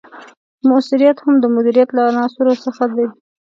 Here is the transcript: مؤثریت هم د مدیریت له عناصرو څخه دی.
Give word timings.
مؤثریت 0.69 1.17
هم 1.25 1.35
د 1.39 1.45
مدیریت 1.55 1.89
له 1.93 2.01
عناصرو 2.09 2.53
څخه 2.65 2.83
دی. 2.95 3.07